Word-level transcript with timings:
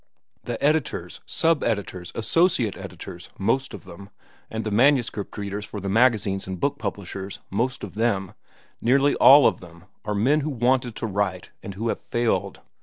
The 0.45 0.59
editors, 0.65 1.21
sub 1.27 1.63
editors, 1.63 2.11
associate 2.15 2.75
editors, 2.75 3.29
most 3.37 3.71
of 3.71 3.83
them, 3.83 4.09
and 4.49 4.63
the 4.63 4.71
manuscript 4.71 5.37
readers 5.37 5.63
for 5.63 5.79
the 5.79 5.89
magazines 5.89 6.47
and 6.47 6.59
book 6.59 6.79
publishers, 6.79 7.37
most 7.51 7.83
of 7.83 7.93
them, 7.93 8.33
nearly 8.81 9.13
all 9.17 9.45
of 9.45 9.59
them, 9.59 9.85
are 10.03 10.15
men 10.15 10.39
who 10.39 10.49
wanted 10.49 10.95
to 10.95 11.05
write 11.05 11.51
and 11.61 11.75
who 11.75 11.89
have 11.89 12.01
failed. 12.01 12.61